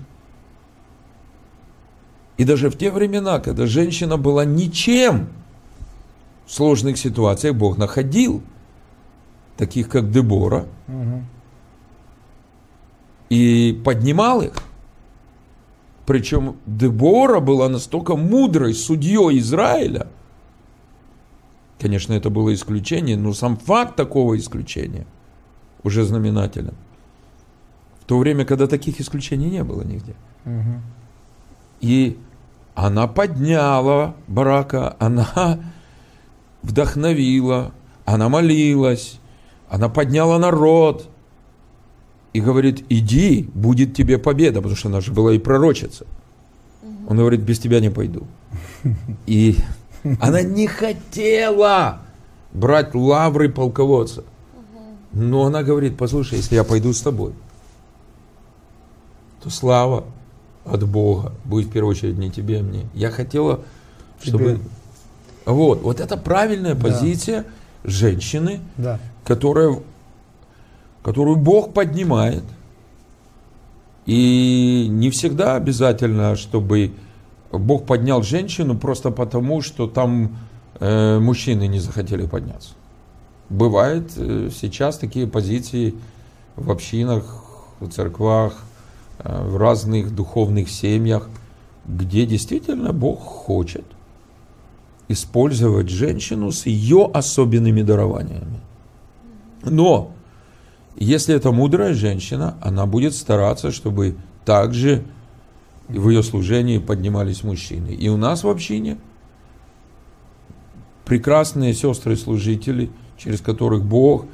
И 2.36 2.44
даже 2.44 2.70
в 2.70 2.78
те 2.78 2.90
времена, 2.90 3.40
когда 3.40 3.66
женщина 3.66 4.16
была 4.16 4.44
ничем, 4.44 5.28
в 6.46 6.52
сложных 6.52 6.96
ситуациях 6.96 7.56
Бог 7.56 7.76
находил 7.76 8.42
таких, 9.56 9.88
как 9.88 10.10
Дебора, 10.10 10.66
и 13.28 13.80
поднимал 13.84 14.40
их. 14.42 14.54
Причем 16.06 16.56
Дебора 16.64 17.40
была 17.40 17.68
настолько 17.68 18.16
мудрой 18.16 18.72
судьей 18.72 19.40
Израиля. 19.40 20.06
Конечно, 21.78 22.14
это 22.14 22.30
было 22.30 22.54
исключение, 22.54 23.16
но 23.16 23.34
сам 23.34 23.56
факт 23.56 23.96
такого 23.96 24.38
исключения 24.38 25.06
уже 25.82 26.04
знаменателен. 26.04 26.74
В 28.08 28.10
то 28.10 28.18
время, 28.18 28.46
когда 28.46 28.66
таких 28.66 29.02
исключений 29.02 29.50
не 29.50 29.62
было 29.62 29.82
нигде. 29.82 30.14
И 31.82 32.16
она 32.74 33.06
подняла 33.06 34.14
Барака, 34.28 34.96
она 34.98 35.60
вдохновила, 36.62 37.72
она 38.06 38.30
молилась, 38.30 39.20
она 39.68 39.90
подняла 39.90 40.38
народ 40.38 41.10
и 42.32 42.40
говорит, 42.40 42.82
иди, 42.88 43.50
будет 43.52 43.94
тебе 43.94 44.16
победа, 44.16 44.62
потому 44.62 44.76
что 44.76 44.88
она 44.88 45.02
же 45.02 45.12
была 45.12 45.34
и 45.34 45.38
пророчица. 45.38 46.06
Он 47.08 47.18
говорит, 47.18 47.40
без 47.40 47.58
тебя 47.58 47.78
не 47.78 47.90
пойду. 47.90 48.26
И 49.26 49.58
она 50.18 50.40
не 50.40 50.66
хотела 50.66 52.00
брать 52.54 52.94
лавры 52.94 53.50
полководца. 53.50 54.24
Но 55.12 55.44
она 55.44 55.62
говорит, 55.62 55.98
послушай, 55.98 56.38
если 56.38 56.54
я 56.54 56.64
пойду 56.64 56.94
с 56.94 57.02
тобой, 57.02 57.34
то 59.42 59.50
слава 59.50 60.04
от 60.64 60.86
Бога 60.88 61.32
будет 61.44 61.66
в 61.66 61.70
первую 61.70 61.92
очередь 61.92 62.18
не 62.18 62.30
тебе, 62.30 62.60
а 62.60 62.62
мне. 62.62 62.86
Я 62.94 63.10
хотела, 63.10 63.60
чтобы... 64.20 64.54
Тебе. 64.54 64.58
Вот, 65.46 65.80
вот 65.82 66.00
это 66.00 66.16
правильная 66.16 66.74
позиция 66.74 67.46
женщины, 67.84 68.60
Да. 68.76 68.98
которая, 69.24 69.80
которую 71.02 71.36
Бог 71.36 71.72
поднимает. 71.72 72.44
И 74.04 74.86
не 74.90 75.10
всегда 75.10 75.54
обязательно, 75.56 76.36
чтобы 76.36 76.92
Бог 77.50 77.86
поднял 77.86 78.22
женщину 78.22 78.76
просто 78.76 79.10
потому, 79.10 79.62
что 79.62 79.86
там 79.86 80.36
э, 80.80 81.18
мужчины 81.18 81.66
не 81.66 81.78
захотели 81.78 82.26
подняться. 82.26 82.70
Бывает 83.48 84.12
э, 84.16 84.50
сейчас 84.54 84.98
такие 84.98 85.26
позиции 85.26 85.94
в 86.56 86.70
общинах, 86.70 87.44
в 87.80 87.88
церквах, 87.88 88.64
в 89.22 89.56
разных 89.56 90.14
духовных 90.14 90.70
семьях, 90.70 91.28
где 91.86 92.26
действительно 92.26 92.92
Бог 92.92 93.20
хочет 93.20 93.84
использовать 95.08 95.88
женщину 95.88 96.52
с 96.52 96.66
ее 96.66 97.10
особенными 97.12 97.82
дарованиями. 97.82 98.60
Но 99.64 100.12
если 100.96 101.34
это 101.34 101.50
мудрая 101.50 101.94
женщина, 101.94 102.56
она 102.60 102.86
будет 102.86 103.14
стараться, 103.14 103.70
чтобы 103.70 104.16
также 104.44 105.04
в 105.88 106.10
ее 106.10 106.22
служении 106.22 106.78
поднимались 106.78 107.42
мужчины. 107.42 107.88
И 107.88 108.08
у 108.08 108.16
нас 108.16 108.44
в 108.44 108.48
общине 108.48 108.98
прекрасные 111.06 111.72
сестры-служители, 111.72 112.90
через 113.16 113.40
которых 113.40 113.84
Бог 113.84 114.26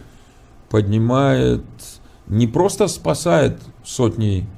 поднимает, 0.69 1.63
не 2.27 2.49
просто 2.49 2.89
спасает 2.89 3.61
сотни 3.85 4.49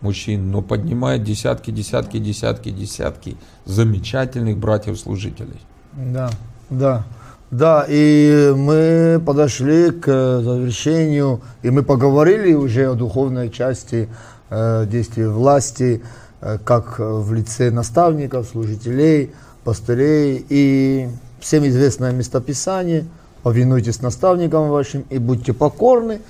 мужчин, 0.00 0.50
но 0.50 0.62
поднимает 0.62 1.24
десятки, 1.24 1.70
десятки, 1.70 2.18
десятки, 2.18 2.70
десятки 2.70 3.36
замечательных 3.64 4.58
братьев-служителей. 4.58 5.60
Да, 5.94 6.30
да. 6.70 7.04
Да, 7.50 7.86
и 7.88 8.52
мы 8.56 9.22
подошли 9.24 9.92
к 9.92 10.06
завершению, 10.42 11.42
и 11.62 11.70
мы 11.70 11.84
поговорили 11.84 12.54
уже 12.54 12.90
о 12.90 12.94
духовной 12.94 13.50
части 13.50 14.08
э, 14.50 14.84
действий 14.90 15.26
власти, 15.26 16.02
э, 16.40 16.58
как 16.64 16.98
в 16.98 17.32
лице 17.32 17.70
наставников, 17.70 18.48
служителей, 18.48 19.30
пастырей. 19.62 20.44
И 20.48 21.08
всем 21.38 21.66
известное 21.68 22.10
местописание 22.10 23.04
«Повинуйтесь 23.44 24.02
наставникам 24.02 24.68
вашим 24.68 25.04
и 25.08 25.18
будьте 25.18 25.52
покорны». 25.52 26.20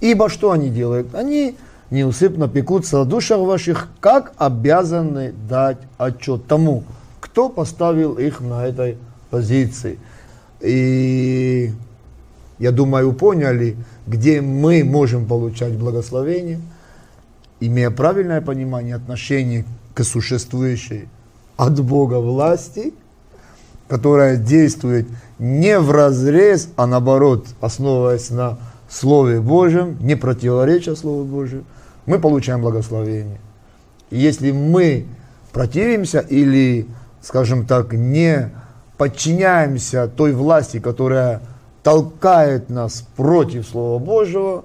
Ибо 0.00 0.28
что 0.28 0.52
они 0.52 0.70
делают? 0.70 1.14
Они 1.16 1.56
неусыпно 1.90 2.48
пекутся 2.48 3.00
о 3.00 3.04
душах 3.04 3.40
ваших, 3.40 3.88
как 4.00 4.32
обязаны 4.38 5.32
дать 5.48 5.78
отчет 5.98 6.46
тому, 6.46 6.84
кто 7.20 7.48
поставил 7.48 8.14
их 8.14 8.40
на 8.40 8.66
этой 8.66 8.96
позиции. 9.30 9.98
И 10.60 11.72
я 12.58 12.72
думаю, 12.72 13.12
поняли, 13.12 13.76
где 14.06 14.40
мы 14.40 14.84
можем 14.84 15.26
получать 15.26 15.72
благословение, 15.72 16.60
имея 17.60 17.90
правильное 17.90 18.40
понимание 18.40 18.94
отношения 18.94 19.64
к 19.94 20.04
существующей 20.04 21.08
от 21.56 21.80
Бога 21.80 22.20
власти, 22.20 22.94
которая 23.88 24.36
действует 24.36 25.08
не 25.38 25.78
в 25.78 25.90
разрез, 25.90 26.68
а 26.76 26.86
наоборот, 26.86 27.48
основываясь 27.60 28.30
на 28.30 28.58
Слове 28.88 29.40
Божьем, 29.40 29.96
не 30.00 30.16
противореча 30.16 30.94
Слову 30.96 31.24
Божьему, 31.24 31.64
мы 32.10 32.18
получаем 32.18 32.60
благословение. 32.60 33.38
И 34.10 34.18
если 34.18 34.50
мы 34.50 35.06
противимся 35.52 36.18
или, 36.18 36.88
скажем 37.22 37.66
так, 37.66 37.92
не 37.92 38.50
подчиняемся 38.98 40.08
той 40.08 40.32
власти, 40.32 40.80
которая 40.80 41.40
толкает 41.84 42.68
нас 42.68 43.06
против 43.16 43.66
Слова 43.66 44.00
Божьего, 44.00 44.64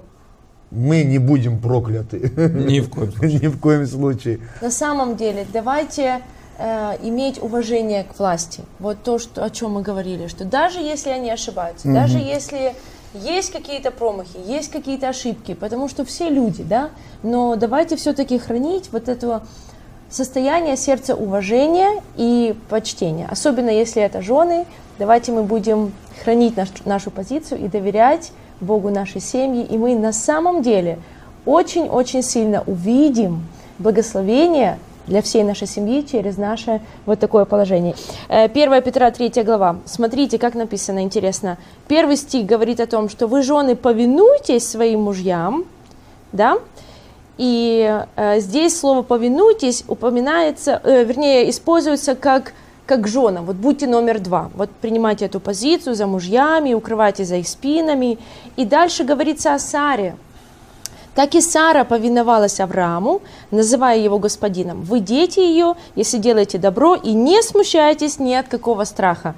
мы 0.72 1.04
не 1.04 1.18
будем 1.18 1.60
прокляты. 1.60 2.32
Ни 2.36 2.80
в 2.80 2.90
коем 2.90 3.12
случае. 3.12 3.38
Ни 3.40 3.46
в 3.46 3.60
коем 3.60 3.86
случае. 3.86 4.40
На 4.60 4.72
самом 4.72 5.16
деле, 5.16 5.46
давайте 5.52 6.22
э, 6.58 6.96
иметь 7.04 7.40
уважение 7.40 8.02
к 8.02 8.18
власти. 8.18 8.62
Вот 8.80 9.04
то, 9.04 9.20
что, 9.20 9.44
о 9.44 9.50
чем 9.50 9.74
мы 9.74 9.82
говорили, 9.82 10.26
что 10.26 10.44
даже 10.44 10.80
если 10.80 11.10
они 11.10 11.30
ошибаются, 11.30 11.86
даже 11.92 12.18
если 12.18 12.74
есть 13.22 13.52
какие-то 13.52 13.90
промахи, 13.90 14.38
есть 14.46 14.70
какие-то 14.70 15.08
ошибки, 15.08 15.54
потому 15.54 15.88
что 15.88 16.04
все 16.04 16.28
люди, 16.28 16.62
да, 16.62 16.90
но 17.22 17.56
давайте 17.56 17.96
все-таки 17.96 18.38
хранить 18.38 18.90
вот 18.92 19.08
это 19.08 19.42
состояние 20.08 20.76
сердца 20.76 21.14
уважения 21.14 22.02
и 22.16 22.54
почтения, 22.68 23.26
особенно 23.30 23.70
если 23.70 24.02
это 24.02 24.22
жены, 24.22 24.66
давайте 24.98 25.32
мы 25.32 25.42
будем 25.42 25.92
хранить 26.22 26.56
наш, 26.56 26.68
нашу 26.84 27.10
позицию 27.10 27.64
и 27.64 27.68
доверять 27.68 28.32
Богу 28.60 28.90
нашей 28.90 29.20
семьи, 29.20 29.64
и 29.64 29.76
мы 29.76 29.96
на 29.96 30.12
самом 30.12 30.62
деле 30.62 30.98
очень-очень 31.44 32.22
сильно 32.22 32.62
увидим 32.66 33.46
благословение 33.78 34.78
для 35.06 35.22
всей 35.22 35.44
нашей 35.44 35.66
семьи 35.66 36.02
через 36.02 36.36
наше 36.36 36.80
вот 37.06 37.20
такое 37.20 37.44
положение. 37.44 37.94
1 38.28 38.82
Петра 38.82 39.10
3 39.10 39.42
глава. 39.42 39.76
Смотрите, 39.84 40.38
как 40.38 40.54
написано, 40.54 41.02
интересно. 41.02 41.58
Первый 41.88 42.16
стих 42.16 42.46
говорит 42.46 42.80
о 42.80 42.86
том, 42.86 43.08
что 43.08 43.26
вы, 43.26 43.42
жены, 43.42 43.76
повинуйтесь 43.76 44.68
своим 44.68 45.02
мужьям, 45.02 45.64
да, 46.32 46.58
и 47.38 48.02
э, 48.16 48.40
здесь 48.40 48.78
слово 48.78 49.02
«повинуйтесь» 49.02 49.84
упоминается, 49.88 50.80
э, 50.82 51.04
вернее, 51.04 51.50
используется 51.50 52.14
как, 52.14 52.54
как 52.86 53.06
жена. 53.06 53.42
Вот 53.42 53.56
будьте 53.56 53.86
номер 53.86 54.20
два. 54.20 54.50
Вот 54.54 54.70
принимайте 54.70 55.26
эту 55.26 55.38
позицию 55.38 55.94
за 55.94 56.06
мужьями, 56.06 56.72
укрывайте 56.72 57.24
за 57.24 57.36
их 57.36 57.48
спинами. 57.48 58.18
И 58.56 58.64
дальше 58.64 59.04
говорится 59.04 59.54
о 59.54 59.58
Саре. 59.58 60.16
Так 61.16 61.34
и 61.34 61.40
Сара 61.40 61.84
повиновалась 61.84 62.60
Аврааму, 62.60 63.22
называя 63.50 63.98
его 63.98 64.18
господином. 64.18 64.82
Вы 64.82 65.00
дети 65.00 65.40
ее, 65.40 65.74
если 65.94 66.18
делаете 66.18 66.58
добро, 66.58 66.94
и 66.94 67.14
не 67.14 67.42
смущайтесь 67.42 68.18
ни 68.18 68.34
от 68.34 68.48
какого 68.48 68.84
страха. 68.84 69.34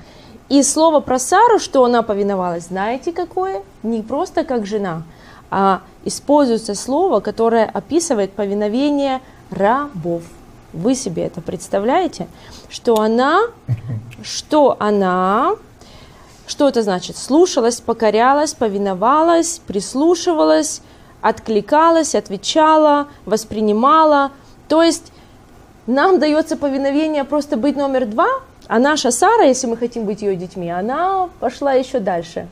И 0.49 0.65
слово 0.65 0.99
про 0.99 1.21
Сару, 1.21 1.61
что 1.61 1.85
она 1.85 2.03
повиновалась, 2.03 2.65
знаете 2.65 3.13
какое? 3.13 3.63
Не 3.85 4.03
просто 4.03 4.43
как 4.43 4.67
жена, 4.67 5.05
а 5.53 5.83
используется 6.05 6.75
слово, 6.75 7.21
которое 7.21 7.67
описывает 7.67 8.33
повиновение 8.33 9.21
рабов. 9.51 10.25
Вы 10.73 10.97
себе 10.97 11.27
это 11.27 11.41
представляете? 11.41 12.27
Что 12.69 12.97
она, 12.97 13.43
что 14.23 14.77
она, 14.81 15.55
что 16.49 16.69
это 16.69 16.83
значит? 16.83 17.17
Слушалась, 17.17 17.81
покорялась, 17.81 18.53
повиновалась, 18.53 19.61
прислушивалась, 19.65 20.83
откликалась, 21.21 22.15
отвечала, 22.15 23.09
воспринимала. 23.25 24.31
То 24.69 24.83
есть 24.83 25.13
нам 25.87 26.19
дается 26.19 26.57
повиновение 26.57 27.25
просто 27.25 27.57
быть 27.57 27.77
номер 27.77 28.07
два, 28.07 28.29
а 28.67 28.79
наша 28.79 29.11
Сара, 29.11 29.45
если 29.45 29.67
мы 29.67 29.77
хотим 29.77 30.05
быть 30.05 30.23
ее 30.23 30.37
детьми, 30.37 30.71
она 30.71 31.31
пошла 31.41 31.73
еще 31.73 32.01
дальше, 32.01 32.47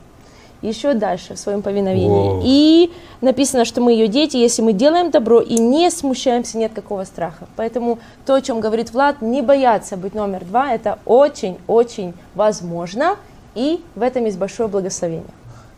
еще 0.63 0.95
дальше 0.95 1.35
в 1.35 1.39
своем 1.39 1.61
повиновении. 1.61 2.09
Воу. 2.09 2.41
И 2.43 2.91
написано, 3.21 3.67
что 3.67 3.83
мы 3.83 3.93
ее 3.93 4.09
дети, 4.09 4.39
если 4.39 4.63
мы 4.63 4.73
делаем 4.73 5.11
добро 5.11 5.41
и 5.41 5.59
не 5.59 5.91
смущаемся, 5.91 6.57
нет 6.57 6.73
какого 6.75 7.05
страха. 7.05 7.47
Поэтому 7.57 7.99
то, 8.25 8.35
о 8.35 8.41
чем 8.41 8.61
говорит 8.61 8.93
Влад, 8.93 9.21
не 9.21 9.43
бояться 9.43 9.99
быть 9.99 10.15
номер 10.15 10.45
два, 10.45 10.73
это 10.73 10.99
очень-очень 11.05 12.15
возможно, 12.35 13.17
и 13.55 13.85
в 13.95 14.03
этом 14.03 14.25
есть 14.25 14.39
большое 14.39 14.71
благословение. 14.71 15.25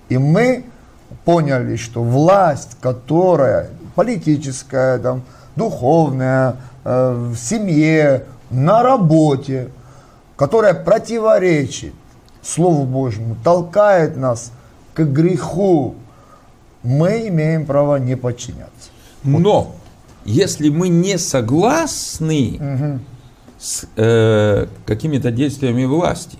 И 0.08 0.16
мы 0.16 0.64
поняли, 1.28 1.76
что 1.76 2.02
власть, 2.02 2.78
которая 2.80 3.68
политическая, 3.94 4.98
там, 4.98 5.24
духовная, 5.56 6.56
э, 6.84 7.32
в 7.34 7.36
семье, 7.36 8.24
на 8.48 8.82
работе, 8.82 9.68
которая 10.36 10.72
противоречит 10.72 11.92
Слову 12.40 12.84
Божьему, 12.84 13.36
толкает 13.44 14.16
нас 14.16 14.52
к 14.94 15.02
греху, 15.02 15.96
мы 16.82 17.28
имеем 17.28 17.66
право 17.66 17.96
не 17.96 18.16
подчиняться. 18.16 18.88
Но 19.22 19.76
если 20.24 20.70
мы 20.70 20.88
не 20.88 21.18
согласны 21.18 23.00
с 23.58 23.84
э, 23.96 24.66
какими-то 24.86 25.30
действиями 25.30 25.84
власти, 25.84 26.38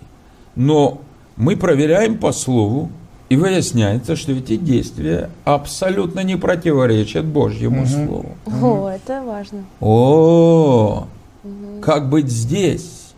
но 0.56 1.02
мы 1.36 1.58
проверяем 1.58 2.16
по 2.16 2.32
слову, 2.32 2.90
и 3.28 3.36
выясняется, 3.36 4.16
что 4.16 4.32
эти 4.32 4.56
действия 4.56 5.30
абсолютно 5.44 6.20
не 6.20 6.36
противоречат 6.36 7.24
Божьему 7.24 7.86
Слову. 7.86 8.36
О, 8.46 8.88
это 8.88 9.22
важно. 9.22 9.64
О, 9.80 11.06
как 11.82 12.08
быть 12.08 12.28
здесь? 12.28 13.12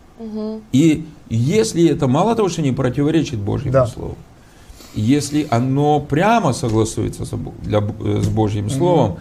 И 0.73 1.07
если 1.29 1.89
это 1.89 2.09
мало 2.09 2.35
того, 2.35 2.49
что 2.49 2.63
не 2.63 2.73
противоречит 2.73 3.39
Божьему 3.39 3.73
Да. 3.73 3.87
Слову, 3.87 4.17
если 4.95 5.47
оно 5.51 6.01
прямо 6.01 6.53
согласуется 6.53 7.25
для 7.63 7.81
с 7.81 8.29
Божьим 8.29 8.69
Словом, 8.69 9.19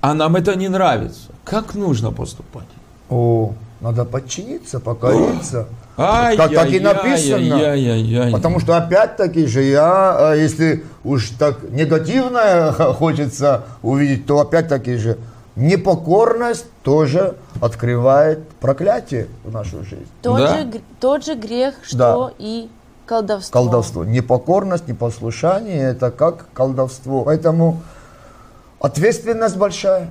а 0.00 0.14
нам 0.14 0.36
это 0.36 0.54
не 0.54 0.68
нравится, 0.68 1.30
как 1.44 1.74
нужно 1.74 2.12
поступать? 2.12 2.68
О, 3.08 3.54
надо 3.80 4.04
подчиниться, 4.04 4.80
покориться. 4.80 5.66
Ай, 6.00 6.36
Так- 6.36 6.54
так 6.54 6.70
и 6.70 6.78
написано. 6.78 7.58
что 7.58 8.30
Потому 8.30 8.60
что 8.60 8.76
опять-таки 8.76 9.46
же 9.46 9.62
я, 9.62 10.32
э, 10.34 10.38
если 10.38 10.84
уж 11.02 11.30
так 11.30 11.70
негативное 11.70 12.70
хочется 12.94 13.64
увидеть, 13.82 14.24
то 14.24 14.38
опять-таки 14.38 14.94
же 14.96 15.18
непокорность 15.56 16.66
тоже 16.84 17.34
открывает 17.60 18.48
проклятие 18.60 19.26
в 19.44 19.52
нашу 19.52 19.82
жизнь. 19.84 20.06
Тот, 20.22 20.38
Да? 20.38 20.58
же, 20.60 20.70
тот 21.00 21.24
же 21.24 21.34
грех, 21.34 21.74
что 21.82 21.96
Да. 22.28 22.30
и 22.38 22.68
колдовство. 23.04 23.52
Колдовство. 23.60 24.04
Непокорность, 24.04 24.86
непослушание– 24.86 25.82
это 25.90 26.12
как 26.12 26.46
колдовство. 26.52 27.24
Поэтому 27.24 27.82
ответственность 28.80 29.56
большая. 29.56 30.10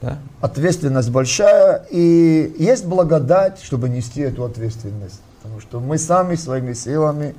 Да? 0.00 0.18
Ответственность 0.40 1.10
большая, 1.10 1.84
и 1.90 2.54
есть 2.58 2.86
благодать, 2.86 3.60
чтобы 3.62 3.88
нести 3.88 4.20
эту 4.20 4.44
ответственность. 4.44 5.20
Потому 5.42 5.60
что 5.60 5.80
мы 5.80 5.98
сами 5.98 6.36
своими 6.36 6.72
силами, 6.72 7.34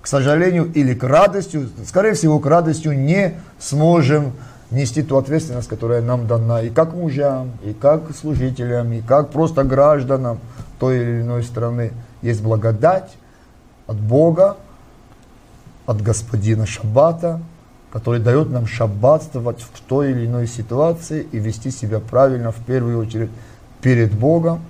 к 0.00 0.06
сожалению, 0.06 0.70
или 0.72 0.94
к 0.94 1.02
радостью, 1.02 1.68
скорее 1.86 2.14
всего, 2.14 2.38
к 2.38 2.46
радостью 2.46 2.98
не 2.98 3.34
сможем 3.58 4.32
нести 4.70 5.02
ту 5.02 5.16
ответственность, 5.16 5.68
которая 5.68 6.00
нам 6.00 6.26
дана 6.26 6.62
и 6.62 6.70
как 6.70 6.94
мужьям, 6.94 7.52
и 7.64 7.72
как 7.72 8.14
служителям, 8.16 8.92
и 8.92 9.00
как 9.00 9.30
просто 9.30 9.64
гражданам 9.64 10.38
той 10.78 11.00
или 11.00 11.22
иной 11.22 11.42
страны. 11.42 11.92
Есть 12.22 12.42
благодать 12.42 13.10
от 13.86 13.96
Бога, 13.96 14.56
от 15.86 16.00
Господина 16.02 16.66
Шаббата, 16.66 17.40
который 17.92 18.20
дает 18.20 18.50
нам 18.50 18.66
шаббатствовать 18.66 19.60
в 19.60 19.80
той 19.80 20.12
или 20.12 20.26
иной 20.26 20.46
ситуации 20.46 21.26
и 21.32 21.38
вести 21.38 21.70
себя 21.70 22.00
правильно, 22.00 22.52
в 22.52 22.64
первую 22.64 22.98
очередь, 22.98 23.30
перед 23.82 24.12
Богом, 24.12 24.60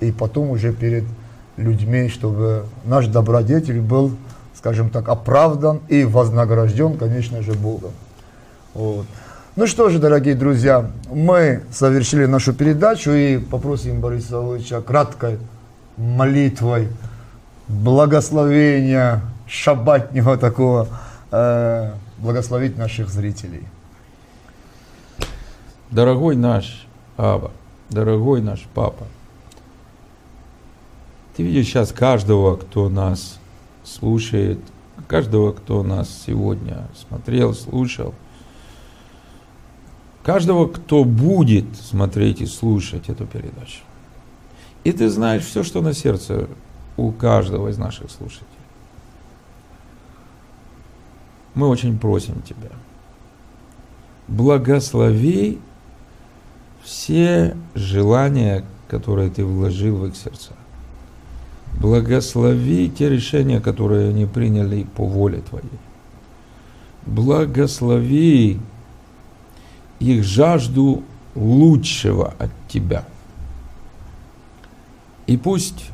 и 0.00 0.12
потом 0.12 0.50
уже 0.50 0.72
перед 0.72 1.04
людьми, 1.56 2.08
чтобы 2.08 2.64
наш 2.84 3.06
добродетель 3.06 3.80
был 3.80 4.12
скажем 4.58 4.90
так, 4.90 5.08
оправдан 5.08 5.80
и 5.88 6.04
вознагражден, 6.04 6.98
конечно 6.98 7.42
же, 7.42 7.52
Богом. 7.52 7.92
Вот. 8.74 9.06
Ну 9.54 9.66
что 9.68 9.88
же, 9.88 10.00
дорогие 10.00 10.34
друзья, 10.34 10.90
мы 11.12 11.62
совершили 11.70 12.26
нашу 12.26 12.52
передачу 12.52 13.12
и 13.12 13.38
попросим 13.38 14.00
Бориса 14.00 14.36
Ильича 14.36 14.80
краткой 14.80 15.38
молитвой 15.96 16.88
благословения 17.68 19.20
шабатнего 19.46 20.36
такого 20.36 20.88
э, 21.30 21.92
благословить 22.18 22.76
наших 22.76 23.08
зрителей. 23.08 23.64
Дорогой 25.90 26.36
наш 26.36 26.86
Аба, 27.16 27.50
дорогой 27.88 28.42
наш 28.42 28.66
Папа, 28.74 29.06
ты 31.36 31.42
видишь 31.42 31.66
сейчас 31.66 31.92
каждого, 31.92 32.56
кто 32.56 32.88
нас 32.88 33.38
слушает, 33.84 34.58
каждого, 35.06 35.52
кто 35.52 35.82
нас 35.82 36.08
сегодня 36.26 36.88
смотрел, 36.96 37.54
слушал, 37.54 38.14
каждого, 40.22 40.66
кто 40.66 41.04
будет 41.04 41.76
смотреть 41.76 42.40
и 42.40 42.46
слушать 42.46 43.08
эту 43.08 43.24
передачу. 43.26 43.80
И 44.84 44.92
ты 44.92 45.08
знаешь 45.08 45.44
все, 45.44 45.62
что 45.62 45.80
на 45.80 45.94
сердце 45.94 46.48
у 46.96 47.12
каждого 47.12 47.68
из 47.68 47.78
наших 47.78 48.10
слушателей. 48.10 48.57
Мы 51.54 51.68
очень 51.68 51.98
просим 51.98 52.42
Тебя, 52.42 52.70
благослови 54.28 55.58
все 56.82 57.56
желания, 57.74 58.64
которые 58.88 59.30
Ты 59.30 59.44
вложил 59.44 59.98
в 59.98 60.06
их 60.06 60.16
сердца. 60.16 60.52
Благослови 61.80 62.90
те 62.90 63.08
решения, 63.08 63.60
которые 63.60 64.10
они 64.10 64.26
приняли 64.26 64.84
по 64.84 65.04
воле 65.04 65.42
Твоей. 65.42 65.68
Благослови 67.06 68.58
их 70.00 70.24
жажду 70.24 71.02
лучшего 71.34 72.34
от 72.38 72.50
Тебя. 72.68 73.04
И 75.26 75.36
пусть 75.36 75.90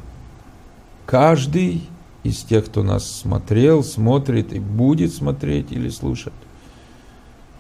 каждый 1.06 1.82
из 2.24 2.42
тех, 2.42 2.64
кто 2.66 2.82
нас 2.82 3.08
смотрел, 3.08 3.84
смотрит 3.84 4.52
и 4.52 4.58
будет 4.58 5.12
смотреть 5.12 5.70
или 5.70 5.90
слушать, 5.90 6.32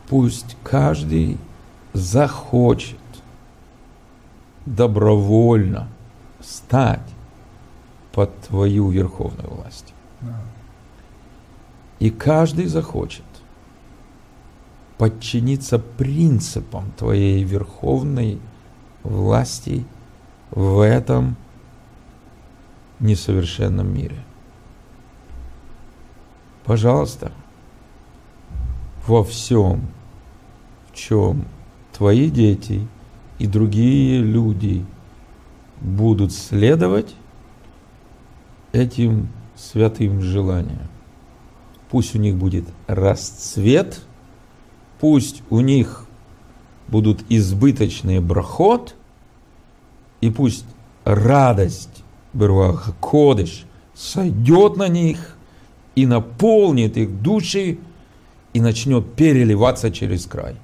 пусть 0.08 0.56
каждый 0.64 1.38
захочет 1.92 2.98
добровольно 4.66 5.88
стать 6.40 7.06
под 8.12 8.36
Твою 8.40 8.90
верховную 8.90 9.50
власть. 9.50 9.92
И 11.98 12.10
каждый 12.10 12.66
захочет 12.66 13.24
подчиниться 14.96 15.78
принципам 15.78 16.90
Твоей 16.96 17.44
верховной 17.44 18.40
власти 19.02 19.84
в 20.50 20.80
этом 20.80 21.36
несовершенном 23.00 23.92
мире. 23.92 24.16
Пожалуйста, 26.64 27.30
во 29.06 29.22
всем, 29.22 29.82
в 30.90 30.96
чем 30.96 31.46
твои 31.92 32.30
дети 32.30 32.86
и 33.38 33.46
другие 33.46 34.22
люди 34.22 34.84
будут 35.80 36.32
следовать 36.32 37.14
этим 38.72 39.28
святым 39.54 40.22
желаниям. 40.22 40.88
Пусть 41.90 42.14
у 42.14 42.18
них 42.18 42.36
будет 42.36 42.64
расцвет, 42.86 44.00
пусть 45.00 45.42
у 45.50 45.60
них 45.60 46.06
будут 46.88 47.24
избыточные 47.28 48.20
брахот, 48.20 48.94
и 50.22 50.30
пусть 50.30 50.64
радость 51.04 52.02
Беруаха 52.32 52.92
Кодыш 53.00 53.66
сойдет 53.94 54.76
на 54.76 54.88
них 54.88 55.36
и 55.94 56.06
наполнит 56.06 56.96
их 56.96 57.22
души 57.22 57.78
и 58.52 58.60
начнет 58.60 59.14
переливаться 59.14 59.90
через 59.90 60.26
край. 60.26 60.56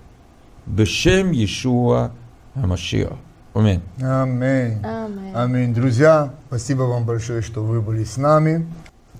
Бешем 0.66 1.33
Иешуа 1.33 2.12
Амашиа. 2.55 3.16
Аминь. 3.55 3.83
Аминь. 4.01 4.79
Аминь. 5.35 5.75
Друзья, 5.75 6.33
спасибо 6.47 6.83
вам 6.83 7.05
большое, 7.05 7.43
что 7.43 7.62
вы 7.62 7.81
были 7.81 8.05
с 8.05 8.16
нами. 8.16 8.66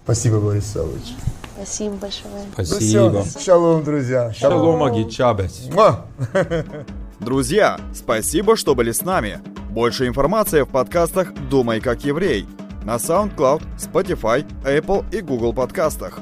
Спасибо, 0.05 0.41
Борис 0.41 0.67
Савович. 0.67 1.15
Спасибо 1.57 1.97
большое. 1.97 2.45
Ну 2.57 2.65
Спасибо. 2.65 3.23
всё, 3.23 3.41
Шалом, 3.41 3.85
друзья. 3.85 4.33
Шалом 4.33 4.83
Агичабес. 4.83 5.69
Муа. 5.73 6.07
Друзья, 7.21 7.79
спасибо, 7.93 8.57
что 8.57 8.75
были 8.75 8.93
с 8.93 9.03
нами. 9.03 9.41
Больше 9.71 10.07
информации 10.07 10.63
в 10.63 10.69
подкастах 10.69 11.35
«Думай 11.51 11.81
как 11.81 12.03
еврей» 12.05 12.47
на 12.85 12.97
SoundCloud, 12.97 13.63
Spotify, 13.79 14.47
Apple 14.65 15.05
и 15.13 15.21
Google 15.21 15.55
подкастах. 15.55 16.21